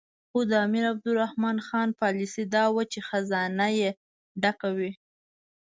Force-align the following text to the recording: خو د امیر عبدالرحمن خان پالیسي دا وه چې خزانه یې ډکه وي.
خو 0.29 0.39
د 0.49 0.51
امیر 0.65 0.85
عبدالرحمن 0.93 1.57
خان 1.67 1.89
پالیسي 2.01 2.43
دا 2.55 2.63
وه 2.73 2.83
چې 2.91 2.99
خزانه 3.07 3.67
یې 3.79 3.89
ډکه 4.41 4.69
وي. 4.77 4.91